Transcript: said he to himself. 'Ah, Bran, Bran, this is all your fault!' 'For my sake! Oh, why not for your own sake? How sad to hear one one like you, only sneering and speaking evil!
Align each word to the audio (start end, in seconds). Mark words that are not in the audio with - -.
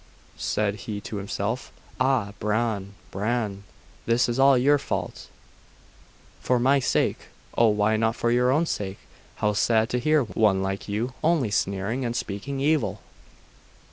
said 0.39 0.73
he 0.89 0.99
to 0.99 1.17
himself. 1.17 1.71
'Ah, 1.99 2.33
Bran, 2.39 2.95
Bran, 3.11 3.61
this 4.07 4.27
is 4.27 4.39
all 4.39 4.57
your 4.57 4.79
fault!' 4.79 5.27
'For 6.39 6.57
my 6.57 6.79
sake! 6.79 7.25
Oh, 7.55 7.67
why 7.69 7.97
not 7.97 8.15
for 8.15 8.31
your 8.31 8.49
own 8.49 8.65
sake? 8.65 8.97
How 9.35 9.53
sad 9.53 9.89
to 9.91 9.99
hear 9.99 10.23
one 10.23 10.33
one 10.33 10.63
like 10.63 10.89
you, 10.89 11.13
only 11.23 11.51
sneering 11.51 12.03
and 12.03 12.15
speaking 12.15 12.59
evil! 12.59 12.99